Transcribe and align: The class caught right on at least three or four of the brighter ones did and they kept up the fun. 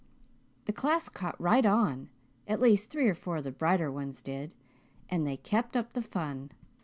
The 0.65 0.73
class 0.73 1.09
caught 1.09 1.39
right 1.39 1.63
on 1.63 2.09
at 2.47 2.59
least 2.59 2.89
three 2.89 3.07
or 3.07 3.13
four 3.13 3.37
of 3.37 3.43
the 3.43 3.51
brighter 3.51 3.91
ones 3.91 4.23
did 4.23 4.55
and 5.09 5.27
they 5.27 5.37
kept 5.37 5.77
up 5.77 5.93
the 5.93 6.01
fun. 6.01 6.49